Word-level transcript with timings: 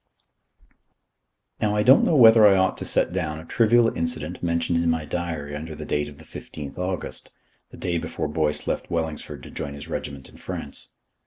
Now 1.61 1.75
I 1.75 1.83
don't 1.83 2.03
know 2.03 2.15
whether 2.15 2.47
I 2.47 2.57
ought 2.57 2.75
to 2.77 2.85
set 2.85 3.13
down 3.13 3.37
a 3.37 3.45
trivial 3.45 3.95
incident 3.95 4.41
mentioned 4.41 4.83
in 4.83 4.89
my 4.89 5.05
diary 5.05 5.55
under 5.55 5.75
the 5.75 5.85
date 5.85 6.09
of 6.09 6.17
the 6.17 6.25
15th 6.25 6.79
August, 6.79 7.29
the 7.69 7.77
day 7.77 7.99
before 7.99 8.27
Boyce 8.27 8.65
left 8.65 8.89
Wellingsford 8.89 9.43
to 9.43 9.51
join 9.51 9.75
his 9.75 9.87
regiment 9.89 10.27
in 10.27 10.37
France. 10.37 10.89